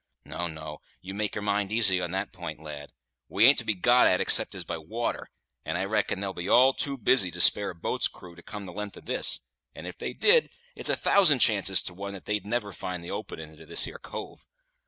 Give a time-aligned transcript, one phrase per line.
[0.25, 2.91] No, no; you make your mind easy on that p'int, lad;
[3.29, 5.29] we ain't to be got at except 'tis by water,
[5.63, 8.65] and I reckon they'll be all too busy to spare a boat's crew to come
[8.65, 9.41] the length of this;
[9.75, 13.11] and if they did, it's a thousand chances to one that they'd never find the
[13.11, 14.47] openin' into this here cove.